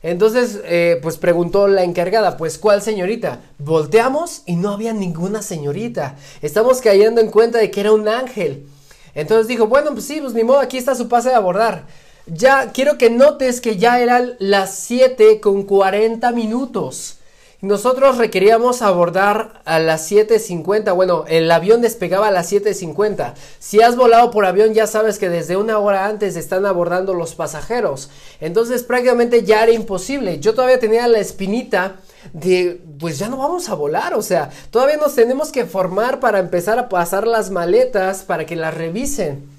Entonces, 0.02 0.61
eh, 0.64 0.99
pues 1.02 1.18
preguntó 1.18 1.68
la 1.68 1.84
encargada, 1.84 2.38
pues 2.38 2.56
¿cuál 2.56 2.80
señorita? 2.80 3.40
Volteamos 3.58 4.44
y 4.46 4.56
no 4.56 4.70
había 4.70 4.94
ninguna 4.94 5.42
señorita. 5.42 6.16
Estamos 6.40 6.80
cayendo 6.80 7.20
en 7.20 7.30
cuenta 7.30 7.58
de 7.58 7.70
que 7.70 7.80
era 7.80 7.92
un 7.92 8.08
ángel. 8.08 8.66
Entonces 9.14 9.49
dijo, 9.49 9.66
bueno, 9.66 9.92
pues 9.92 10.07
sí, 10.07 10.21
pues 10.21 10.35
ni 10.35 10.45
modo, 10.45 10.61
aquí 10.61 10.78
está 10.78 10.95
su 10.95 11.09
pase 11.09 11.31
de 11.31 11.35
abordar. 11.35 11.85
Ya 12.26 12.73
quiero 12.73 12.99
que 12.99 13.11
notes 13.11 13.61
que 13.61 13.76
ya 13.76 14.00
eran 14.00 14.35
las 14.38 14.75
7 14.76 15.40
con 15.40 15.64
40 15.64 16.31
minutos. 16.33 17.19
Nosotros 17.62 18.19
requeríamos 18.19 18.83
abordar 18.83 19.62
a 19.64 19.78
las 19.78 20.11
7.50. 20.11 20.97
Bueno, 20.97 21.25
el 21.28 21.49
avión 21.49 21.81
despegaba 21.81 22.26
a 22.26 22.33
las 22.33 22.52
7.50. 22.52 23.35
Si 23.61 23.81
has 23.81 23.95
volado 23.95 24.33
por 24.33 24.45
avión 24.45 24.75
ya 24.75 24.88
sabes 24.88 25.21
que 25.21 25.28
desde 25.28 25.57
una 25.57 25.78
hora 25.78 26.07
antes 26.07 26.35
están 26.35 26.66
abordando 26.66 27.14
los 27.14 27.37
pasajeros. 27.37 28.11
Entonces 28.40 28.83
prácticamente 28.83 29.45
ya 29.45 29.62
era 29.62 29.71
imposible. 29.71 30.40
Yo 30.40 30.54
todavía 30.54 30.81
tenía 30.81 31.07
la 31.07 31.21
espinita 31.21 31.99
de 32.33 32.81
pues 32.99 33.19
ya 33.19 33.29
no 33.29 33.37
vamos 33.37 33.69
a 33.69 33.75
volar, 33.75 34.14
o 34.14 34.23
sea, 34.23 34.50
todavía 34.71 34.97
nos 34.97 35.14
tenemos 35.14 35.50
que 35.50 35.64
formar 35.64 36.21
para 36.21 36.38
empezar 36.38 36.79
a 36.79 36.88
pasar 36.88 37.26
las 37.26 37.50
maletas 37.50 38.23
para 38.23 38.47
que 38.47 38.57
las 38.57 38.75
revisen. 38.75 39.50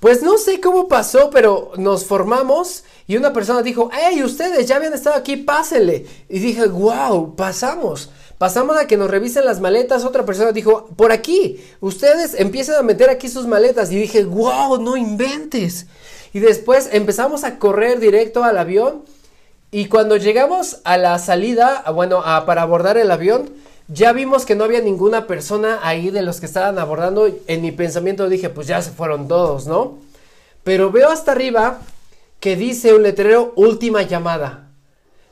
Pues 0.00 0.22
no 0.22 0.36
sé 0.36 0.60
cómo 0.60 0.88
pasó, 0.88 1.30
pero 1.30 1.72
nos 1.78 2.04
formamos 2.04 2.84
y 3.08 3.16
una 3.16 3.32
persona 3.32 3.62
dijo, 3.62 3.90
hey, 3.92 4.22
ustedes 4.22 4.66
ya 4.66 4.76
habían 4.76 4.92
estado 4.92 5.16
aquí, 5.16 5.36
pásenle. 5.36 6.06
Y 6.28 6.38
dije, 6.38 6.66
wow, 6.66 7.34
pasamos. 7.34 8.10
Pasamos 8.36 8.76
a 8.76 8.86
que 8.86 8.98
nos 8.98 9.10
revisen 9.10 9.46
las 9.46 9.60
maletas. 9.60 10.04
Otra 10.04 10.26
persona 10.26 10.52
dijo, 10.52 10.88
por 10.96 11.12
aquí, 11.12 11.64
ustedes 11.80 12.34
empiecen 12.34 12.74
a 12.74 12.82
meter 12.82 13.08
aquí 13.08 13.28
sus 13.28 13.46
maletas. 13.46 13.90
Y 13.90 13.96
dije, 13.96 14.24
wow, 14.24 14.78
no 14.78 14.96
inventes. 14.96 15.86
Y 16.34 16.40
después 16.40 16.90
empezamos 16.92 17.44
a 17.44 17.58
correr 17.58 17.98
directo 17.98 18.44
al 18.44 18.58
avión. 18.58 19.04
Y 19.76 19.88
cuando 19.88 20.16
llegamos 20.16 20.78
a 20.84 20.96
la 20.96 21.18
salida, 21.18 21.84
bueno, 21.92 22.22
para 22.46 22.62
abordar 22.62 22.96
el 22.96 23.10
avión, 23.10 23.50
ya 23.88 24.14
vimos 24.14 24.46
que 24.46 24.54
no 24.54 24.64
había 24.64 24.80
ninguna 24.80 25.26
persona 25.26 25.80
ahí 25.82 26.08
de 26.08 26.22
los 26.22 26.40
que 26.40 26.46
estaban 26.46 26.78
abordando. 26.78 27.28
En 27.46 27.60
mi 27.60 27.72
pensamiento 27.72 28.26
dije, 28.30 28.48
pues 28.48 28.68
ya 28.68 28.80
se 28.80 28.90
fueron 28.90 29.28
todos, 29.28 29.66
¿no? 29.66 29.98
Pero 30.64 30.90
veo 30.90 31.10
hasta 31.10 31.32
arriba 31.32 31.80
que 32.40 32.56
dice 32.56 32.94
un 32.94 33.02
letrero 33.02 33.52
última 33.54 34.00
llamada. 34.00 34.70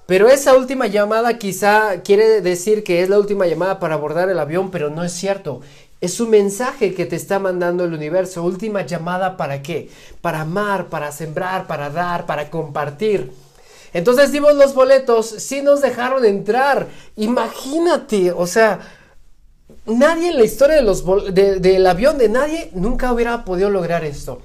Pero 0.04 0.28
esa 0.28 0.54
última 0.54 0.88
llamada 0.88 1.38
quizá 1.38 2.02
quiere 2.02 2.42
decir 2.42 2.84
que 2.84 3.02
es 3.02 3.08
la 3.08 3.18
última 3.18 3.46
llamada 3.46 3.78
para 3.80 3.94
abordar 3.94 4.28
el 4.28 4.38
avión, 4.38 4.70
pero 4.70 4.90
no 4.90 5.04
es 5.04 5.12
cierto. 5.12 5.62
Es 6.02 6.20
un 6.20 6.28
mensaje 6.28 6.92
que 6.92 7.06
te 7.06 7.16
está 7.16 7.38
mandando 7.38 7.84
el 7.84 7.94
universo. 7.94 8.42
Última 8.42 8.84
llamada 8.84 9.38
para 9.38 9.62
qué? 9.62 9.88
Para 10.20 10.42
amar, 10.42 10.88
para 10.88 11.12
sembrar, 11.12 11.66
para 11.66 11.88
dar, 11.88 12.26
para 12.26 12.50
compartir. 12.50 13.32
Entonces 13.94 14.32
dimos 14.32 14.54
los 14.54 14.74
boletos, 14.74 15.26
sí 15.26 15.62
nos 15.62 15.80
dejaron 15.80 16.24
entrar. 16.24 16.88
Imagínate, 17.16 18.32
o 18.32 18.46
sea, 18.46 18.80
nadie 19.86 20.30
en 20.30 20.36
la 20.36 20.44
historia 20.44 20.76
de 20.76 20.82
los 20.82 21.04
del 21.32 21.86
avión 21.86 22.18
de 22.18 22.28
nadie 22.28 22.70
nunca 22.74 23.12
hubiera 23.12 23.44
podido 23.44 23.70
lograr 23.70 24.04
esto. 24.04 24.42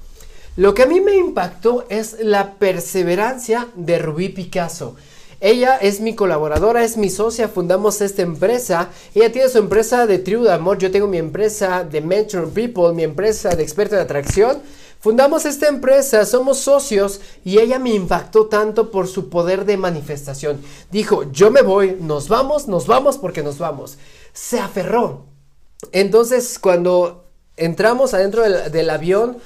Lo 0.56 0.72
que 0.72 0.84
a 0.84 0.86
mí 0.86 1.00
me 1.00 1.16
impactó 1.16 1.84
es 1.88 2.16
la 2.20 2.54
perseverancia 2.54 3.68
de 3.74 3.98
Rubí 3.98 4.28
Picasso. 4.28 4.94
Ella 5.40 5.76
es 5.76 6.00
mi 6.00 6.14
colaboradora, 6.14 6.84
es 6.84 6.96
mi 6.96 7.08
socia, 7.08 7.48
fundamos 7.48 8.00
esta 8.02 8.22
empresa. 8.22 8.90
Ella 9.14 9.32
tiene 9.32 9.48
su 9.48 9.58
empresa 9.58 10.06
de 10.06 10.18
tribu 10.18 10.44
de 10.44 10.52
amor, 10.52 10.78
yo 10.78 10.90
tengo 10.90 11.06
mi 11.06 11.18
empresa 11.18 11.82
de 11.82 12.02
Mentor 12.02 12.50
People, 12.50 12.92
mi 12.92 13.04
empresa 13.04 13.50
de 13.50 13.62
experto 13.62 13.96
de 13.96 14.02
atracción. 14.02 14.60
Fundamos 15.00 15.46
esta 15.46 15.66
empresa, 15.66 16.26
somos 16.26 16.58
socios 16.58 17.22
y 17.42 17.58
ella 17.58 17.78
me 17.78 17.94
impactó 17.94 18.46
tanto 18.46 18.90
por 18.90 19.08
su 19.08 19.30
poder 19.30 19.64
de 19.64 19.78
manifestación. 19.78 20.60
Dijo, 20.90 21.32
yo 21.32 21.50
me 21.50 21.62
voy, 21.62 21.96
nos 21.98 22.28
vamos, 22.28 22.68
nos 22.68 22.86
vamos 22.86 23.16
porque 23.16 23.42
nos 23.42 23.56
vamos. 23.58 23.96
Se 24.34 24.60
aferró. 24.60 25.24
Entonces 25.92 26.58
cuando 26.58 27.24
entramos 27.56 28.12
adentro 28.12 28.42
del 28.42 28.90
avión, 28.90 29.38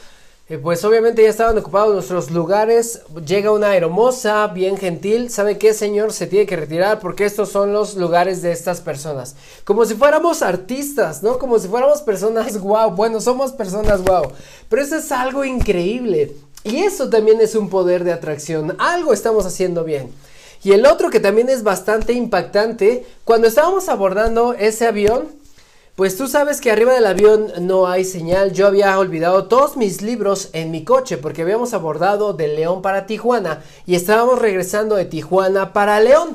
eh, 0.47 0.59
pues 0.59 0.85
obviamente 0.85 1.23
ya 1.23 1.31
estaban 1.31 1.57
ocupados 1.57 1.95
nuestros 1.95 2.31
lugares. 2.31 3.01
Llega 3.27 3.51
una 3.51 3.71
aeromoza 3.71 4.47
bien 4.49 4.77
gentil. 4.77 5.31
¿Sabe 5.31 5.57
qué, 5.57 5.73
señor? 5.73 6.13
Se 6.13 6.27
tiene 6.27 6.45
que 6.45 6.57
retirar 6.57 7.01
porque 7.01 7.25
estos 7.25 7.49
son 7.49 7.73
los 7.73 7.97
lugares 7.97 8.43
de 8.43 8.53
estas 8.53 8.83
personas. 8.83 9.37
Como 9.65 9.87
si 9.87 9.95
fuéramos 9.95 10.43
artistas, 10.43 11.23
¿no? 11.23 11.39
Como 11.39 11.59
si 11.59 11.69
fuéramos 11.69 12.03
personas 12.03 12.59
wow. 12.61 12.91
Bueno, 12.91 13.23
somos 13.23 13.53
personas 13.53 14.05
wow. 14.05 14.33
Pero 14.69 14.83
eso 14.83 14.97
es 14.97 15.11
algo 15.13 15.47
increíble. 15.47 16.37
Y 16.63 16.83
eso 16.83 17.09
también 17.09 17.41
es 17.41 17.55
un 17.55 17.71
poder 17.71 18.05
de 18.05 18.13
atracción. 18.13 18.77
Algo 18.79 19.15
estamos 19.15 19.47
haciendo 19.47 19.83
bien. 19.83 20.13
Y 20.63 20.73
el 20.73 20.85
otro 20.85 21.09
que 21.09 21.21
también 21.21 21.49
es 21.51 21.63
bastante 21.63 22.15
impactante, 22.15 23.07
cuando 23.25 23.47
estábamos 23.47 23.91
abordando 23.91 24.55
ese 24.55 24.87
avión, 24.87 25.29
pues 25.97 26.17
tú 26.17 26.27
sabes 26.27 26.61
que 26.61 26.73
arriba 26.73 26.93
del 26.93 27.07
avión 27.07 27.53
no 27.61 27.87
hay 27.87 28.05
señal. 28.05 28.53
Yo 28.53 28.67
había 28.67 28.99
olvidado 28.99 29.47
todos 29.47 29.77
mis 29.77 30.03
libros 30.03 30.51
en 30.53 30.73
mi 30.73 30.83
coche 30.83 31.19
porque 31.19 31.43
habíamos 31.43 31.73
abordado 31.73 32.33
de 32.33 32.49
León 32.49 32.83
para 32.83 33.07
Tijuana 33.07 33.63
y 33.87 33.95
estábamos 33.95 34.41
regresando 34.41 34.97
de 34.97 35.05
Tijuana 35.05 35.73
para 35.73 36.01
León. 36.01 36.35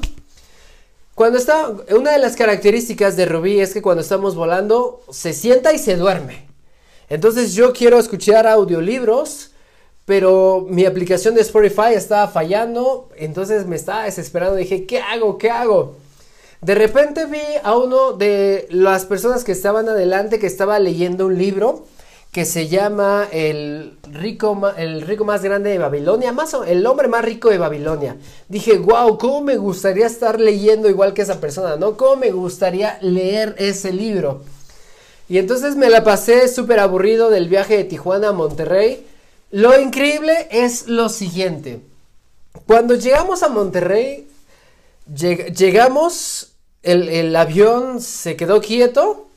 Cuando 1.13 1.37
está, 1.37 1.67
una 1.93 2.13
de 2.13 2.19
las 2.19 2.37
características 2.37 3.17
de 3.17 3.25
Rubí 3.25 3.59
es 3.59 3.73
que 3.73 3.81
cuando 3.81 4.01
estamos 4.01 4.35
volando 4.35 5.01
se 5.09 5.33
sienta 5.33 5.73
y 5.73 5.77
se 5.77 5.97
duerme. 5.97 6.47
Entonces 7.09 7.53
yo 7.53 7.73
quiero 7.73 7.99
escuchar 7.99 8.47
audiolibros, 8.47 9.51
pero 10.05 10.65
mi 10.69 10.85
aplicación 10.85 11.35
de 11.35 11.41
Spotify 11.41 11.93
estaba 11.93 12.29
fallando, 12.29 13.09
entonces 13.17 13.65
me 13.65 13.75
estaba 13.75 14.05
desesperando. 14.05 14.55
Dije, 14.55 14.85
¿qué 14.85 15.01
hago? 15.01 15.37
¿Qué 15.37 15.49
hago? 15.49 15.95
De 16.61 16.75
repente 16.75 17.25
vi 17.25 17.39
a 17.63 17.77
uno 17.77 18.13
de 18.13 18.67
las 18.69 19.05
personas 19.05 19.43
que 19.43 19.53
estaban 19.53 19.87
adelante 19.87 20.39
que 20.39 20.47
estaba 20.47 20.77
leyendo 20.79 21.27
un 21.27 21.37
libro 21.37 21.85
que 22.31 22.45
se 22.45 22.67
llama 22.67 23.27
El 23.31 23.97
rico, 24.11 24.71
el 24.77 25.01
rico 25.01 25.25
más 25.25 25.41
grande 25.41 25.71
de 25.71 25.79
Babilonia, 25.79 26.31
más 26.31 26.53
o, 26.53 26.63
el 26.63 26.85
hombre 26.85 27.07
más 27.07 27.25
rico 27.25 27.49
de 27.49 27.57
Babilonia. 27.57 28.17
Dije, 28.49 28.77
wow, 28.77 29.17
¿cómo 29.17 29.41
me 29.41 29.57
gustaría 29.57 30.05
estar 30.05 30.39
leyendo 30.39 30.89
igual 30.89 31.13
que 31.13 31.23
esa 31.23 31.39
persona, 31.39 31.75
no? 31.77 31.97
¿Cómo 31.97 32.17
me 32.17 32.31
gustaría 32.31 32.99
leer 33.01 33.55
ese 33.57 33.91
libro? 33.91 34.41
Y 35.27 35.37
entonces 35.37 35.75
me 35.75 35.89
la 35.89 36.03
pasé 36.03 36.47
súper 36.47 36.79
aburrido 36.79 37.29
del 37.29 37.47
viaje 37.47 37.77
de 37.77 37.83
Tijuana 37.83 38.29
a 38.29 38.33
Monterrey. 38.33 39.07
Lo 39.51 39.79
increíble 39.79 40.47
es 40.51 40.87
lo 40.87 41.09
siguiente. 41.09 41.81
Cuando 42.67 42.95
llegamos 42.95 43.41
a 43.41 43.49
Monterrey, 43.49 44.27
llegamos 45.13 46.53
el, 46.83 47.35
avión 47.35 48.01
se 48.01 48.35
quedó 48.35 48.61
quieto 48.61 49.27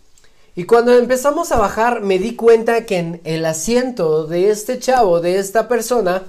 y 0.55 0.64
cuando 0.64 0.97
empezamos 0.97 1.50
a 1.52 1.59
bajar 1.59 2.02
me 2.02 2.19
di 2.19 2.37
cuenta 2.37 2.85
que 2.85 2.99
en 2.99 3.21
el 3.25 3.45
asiento 3.45 4.26
de 4.26 4.50
este 4.50 4.79
chavo, 4.79 5.21
de 5.21 5.38
esta 5.38 5.69
persona, 5.69 6.25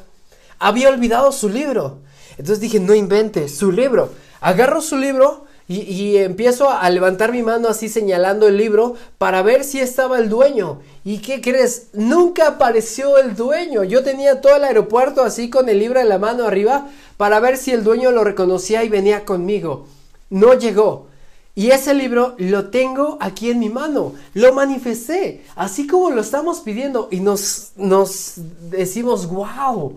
había 0.60 0.90
olvidado 0.90 1.32
su 1.32 1.50
libro. 1.50 2.00
Entonces 2.32 2.62
dije, 2.62 2.80
no 2.80 2.96
invente, 2.96 3.50
su 3.50 3.72
libro. 3.72 4.12
Agarro 4.40 4.82
su 4.82 4.98
libro 4.98 5.46
y, 5.82 6.18
empiezo 6.18 6.70
a 6.70 6.90
levantar 6.90 7.32
mi 7.32 7.44
mano 7.44 7.68
así 7.68 7.90
señalando 7.90 8.48
el 8.48 8.58
libro 8.58 8.96
para 9.18 9.42
ver 9.42 9.64
si 9.64 9.80
estaba 9.80 10.20
el 10.20 10.30
dueño. 10.30 10.82
¿Y 11.04 11.20
qué 11.20 11.42
crees? 11.42 11.88
Nunca 11.94 12.48
apareció 12.48 13.18
el 13.18 13.36
dueño. 13.36 13.84
Yo 13.84 14.04
tenía 14.04 14.42
todo 14.42 14.56
el 14.56 14.64
aeropuerto 14.64 15.24
así 15.24 15.50
con 15.50 15.70
el 15.70 15.80
libro 15.80 16.00
en 16.00 16.10
la 16.10 16.18
mano 16.18 16.46
arriba 16.46 16.88
para 17.18 17.40
ver 17.40 17.58
si 17.58 17.72
el 17.72 17.84
dueño 17.84 18.12
lo 18.12 18.24
reconocía 18.24 18.84
y 18.84 18.90
venía 18.90 19.26
conmigo 19.26 19.88
no 20.34 20.56
llegó. 20.56 21.08
Y 21.56 21.70
ese 21.70 21.94
libro 21.94 22.34
lo 22.40 22.72
tengo 22.72 23.20
aquí 23.22 23.52
en 23.52 23.60
mi 23.60 23.70
mano, 23.70 24.14
lo 24.34 24.54
manifesté, 24.54 25.46
así 25.56 25.86
como 25.86 26.10
lo 26.10 26.22
estamos 26.22 26.62
pidiendo 26.62 27.10
y 27.12 27.20
nos, 27.20 27.74
nos 27.76 28.34
decimos, 28.72 29.28
wow, 29.28 29.94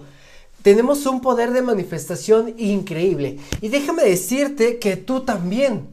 tenemos 0.66 1.06
un 1.06 1.20
poder 1.20 1.52
de 1.52 1.62
manifestación 1.62 2.52
increíble. 2.58 3.38
Y 3.60 3.68
déjame 3.68 4.02
decirte 4.02 4.80
que 4.80 4.96
tú 4.96 5.20
también. 5.20 5.86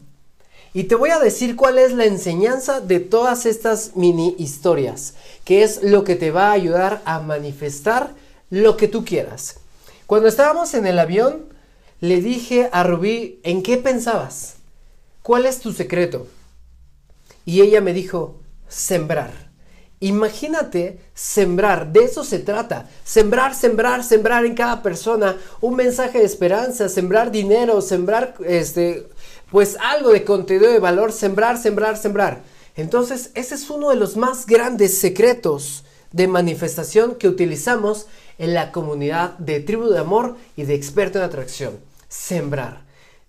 Y 0.74 0.86
te 0.86 0.96
voy 0.96 1.12
a 1.12 1.20
decir 1.20 1.56
cuál 1.56 1.78
es 1.78 1.92
la 1.92 2.06
enseñanza 2.06 2.82
de 2.82 3.00
todas 3.00 3.46
estas 3.46 3.96
mini 3.96 4.36
historias, 4.40 5.14
que 5.46 5.62
es 5.62 5.84
lo 5.84 6.04
que 6.04 6.16
te 6.16 6.32
va 6.32 6.48
a 6.48 6.54
ayudar 6.54 7.04
a 7.06 7.20
manifestar 7.20 8.16
lo 8.50 8.76
que 8.76 8.88
tú 8.88 9.06
quieras. 9.06 9.60
Cuando 10.08 10.28
estábamos 10.28 10.74
en 10.74 10.88
el 10.88 10.98
avión, 10.98 11.44
le 12.00 12.20
dije 12.20 12.70
a 12.72 12.82
Rubí, 12.82 13.42
¿en 13.44 13.62
qué 13.62 13.78
pensabas? 13.78 14.56
¿Cuál 15.22 15.46
es 15.46 15.60
tu 15.60 15.72
secreto? 15.72 16.26
Y 17.46 17.62
ella 17.62 17.80
me 17.80 17.94
dijo, 17.94 18.40
sembrar. 18.68 19.43
Imagínate 20.04 21.00
sembrar, 21.14 21.94
de 21.94 22.04
eso 22.04 22.26
se 22.26 22.40
trata. 22.40 22.90
Sembrar, 23.06 23.56
sembrar, 23.56 24.04
sembrar 24.04 24.46
en 24.46 24.54
cada 24.54 24.84
persona 24.84 25.38
un 25.62 25.78
mensaje 25.78 26.20
de 26.20 26.26
esperanza, 26.26 26.90
sembrar 26.90 27.32
dinero, 27.32 27.80
sembrar 27.80 28.36
este 28.46 29.08
pues 29.50 29.78
algo 29.80 30.10
de 30.10 30.26
contenido 30.26 30.70
de 30.70 30.80
valor, 30.80 31.14
sembrar, 31.14 31.58
sembrar, 31.58 31.96
sembrar. 31.96 32.42
Entonces, 32.76 33.32
ese 33.34 33.56
es 33.56 33.70
uno 33.70 33.92
de 33.92 33.96
los 33.96 34.18
más 34.18 34.46
grandes 34.46 34.98
secretos 34.98 35.86
de 36.12 36.28
manifestación 36.28 37.16
que 37.16 37.30
utilizamos 37.30 38.08
en 38.38 38.54
la 38.54 38.74
comunidad 38.74 39.38
de 39.38 39.62
tribu 39.62 39.88
de 39.88 40.00
amor 40.00 40.36
y 40.58 40.64
de 40.64 40.76
experto 40.76 41.20
en 41.20 41.24
atracción. 41.24 41.80
Sembrar. 42.10 42.82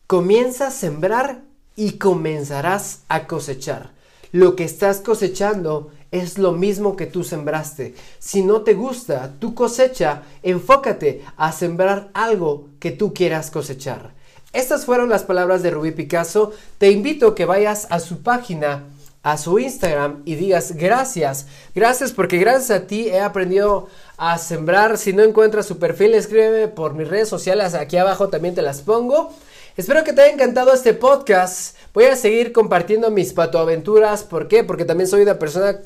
Comienza 0.08 0.66
a 0.66 0.72
sembrar 0.72 1.42
y 1.76 1.98
comenzarás 1.98 3.02
a 3.08 3.28
cosechar. 3.28 3.92
Lo 4.32 4.56
que 4.56 4.64
estás 4.64 4.98
cosechando 4.98 5.92
es 6.14 6.38
lo 6.38 6.52
mismo 6.52 6.94
que 6.94 7.06
tú 7.06 7.24
sembraste. 7.24 7.94
Si 8.20 8.42
no 8.42 8.62
te 8.62 8.74
gusta 8.74 9.32
tu 9.40 9.52
cosecha, 9.52 10.22
enfócate 10.44 11.24
a 11.36 11.50
sembrar 11.50 12.10
algo 12.14 12.68
que 12.78 12.92
tú 12.92 13.12
quieras 13.12 13.50
cosechar. 13.50 14.12
Estas 14.52 14.84
fueron 14.84 15.08
las 15.08 15.24
palabras 15.24 15.64
de 15.64 15.72
Rubí 15.72 15.90
Picasso. 15.90 16.52
Te 16.78 16.92
invito 16.92 17.26
a 17.26 17.34
que 17.34 17.46
vayas 17.46 17.88
a 17.90 17.98
su 17.98 18.22
página, 18.22 18.84
a 19.24 19.36
su 19.36 19.58
Instagram 19.58 20.22
y 20.24 20.36
digas 20.36 20.76
gracias. 20.76 21.46
Gracias 21.74 22.12
porque 22.12 22.38
gracias 22.38 22.70
a 22.70 22.86
ti 22.86 23.08
he 23.08 23.20
aprendido 23.20 23.88
a 24.16 24.38
sembrar. 24.38 24.98
Si 24.98 25.12
no 25.12 25.24
encuentras 25.24 25.66
su 25.66 25.80
perfil, 25.80 26.14
escríbeme 26.14 26.68
por 26.68 26.94
mis 26.94 27.08
redes 27.08 27.28
sociales. 27.28 27.74
Aquí 27.74 27.96
abajo 27.96 28.28
también 28.28 28.54
te 28.54 28.62
las 28.62 28.82
pongo. 28.82 29.32
Espero 29.76 30.04
que 30.04 30.12
te 30.12 30.22
haya 30.22 30.32
encantado 30.32 30.72
este 30.72 30.94
podcast. 30.94 31.76
Voy 31.92 32.04
a 32.04 32.14
seguir 32.14 32.52
compartiendo 32.52 33.10
mis 33.10 33.32
patoaventuras. 33.32 34.22
¿Por 34.22 34.46
qué? 34.46 34.62
Porque 34.62 34.84
también 34.84 35.08
soy 35.08 35.22
una 35.22 35.40
persona 35.40 35.80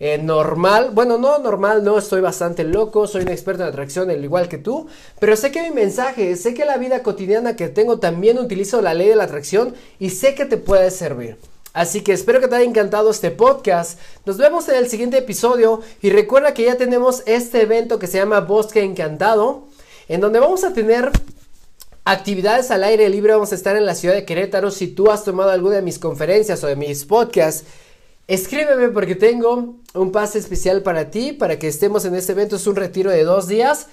eh, 0.00 0.16
normal. 0.16 0.92
Bueno, 0.94 1.18
no 1.18 1.38
normal, 1.38 1.84
no, 1.84 1.98
estoy 1.98 2.22
bastante 2.22 2.64
loco. 2.64 3.06
Soy 3.06 3.20
un 3.20 3.28
experto 3.28 3.62
en 3.62 3.68
atracción, 3.68 4.08
al 4.08 4.24
igual 4.24 4.48
que 4.48 4.56
tú. 4.56 4.86
Pero 5.20 5.36
sé 5.36 5.52
que 5.52 5.60
mi 5.60 5.72
mensaje, 5.72 6.36
sé 6.36 6.54
que 6.54 6.64
la 6.64 6.78
vida 6.78 7.02
cotidiana 7.02 7.54
que 7.54 7.68
tengo 7.68 7.98
también 7.98 8.38
utilizo 8.38 8.80
la 8.80 8.94
ley 8.94 9.10
de 9.10 9.16
la 9.16 9.24
atracción 9.24 9.74
y 9.98 10.08
sé 10.08 10.34
que 10.34 10.46
te 10.46 10.56
puede 10.56 10.90
servir. 10.90 11.36
Así 11.74 12.00
que 12.00 12.14
espero 12.14 12.40
que 12.40 12.48
te 12.48 12.54
haya 12.54 12.64
encantado 12.64 13.10
este 13.10 13.30
podcast. 13.30 14.00
Nos 14.24 14.38
vemos 14.38 14.70
en 14.70 14.76
el 14.76 14.88
siguiente 14.88 15.18
episodio 15.18 15.82
y 16.00 16.08
recuerda 16.08 16.54
que 16.54 16.64
ya 16.64 16.78
tenemos 16.78 17.22
este 17.26 17.60
evento 17.60 17.98
que 17.98 18.06
se 18.06 18.16
llama 18.16 18.40
Bosque 18.40 18.82
Encantado, 18.82 19.68
en 20.08 20.22
donde 20.22 20.40
vamos 20.40 20.64
a 20.64 20.72
tener 20.72 21.12
Actividades 22.06 22.70
al 22.70 22.84
aire 22.84 23.08
libre, 23.08 23.32
vamos 23.32 23.52
a 23.52 23.54
estar 23.54 23.76
en 23.76 23.86
la 23.86 23.94
ciudad 23.94 24.14
de 24.14 24.26
Querétaro. 24.26 24.70
Si 24.70 24.88
tú 24.88 25.10
has 25.10 25.24
tomado 25.24 25.50
alguna 25.50 25.76
de 25.76 25.82
mis 25.82 25.98
conferencias 25.98 26.62
o 26.62 26.66
de 26.66 26.76
mis 26.76 27.06
podcasts, 27.06 27.64
escríbeme 28.28 28.88
porque 28.88 29.14
tengo 29.14 29.76
un 29.94 30.12
pase 30.12 30.38
especial 30.38 30.82
para 30.82 31.10
ti, 31.10 31.32
para 31.32 31.58
que 31.58 31.66
estemos 31.66 32.04
en 32.04 32.14
este 32.14 32.32
evento. 32.32 32.56
Es 32.56 32.66
un 32.66 32.76
retiro 32.76 33.10
de 33.10 33.24
dos 33.24 33.48
días. 33.48 33.86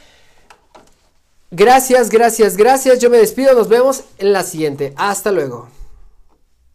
Gracias, 1.51 2.09
gracias, 2.09 2.57
gracias. 2.57 2.99
Yo 2.99 3.09
me 3.09 3.17
despido, 3.17 3.53
nos 3.53 3.69
vemos 3.69 4.03
en 4.17 4.33
la 4.33 4.43
siguiente. 4.43 4.93
Hasta 4.97 5.31
luego. 5.31 5.80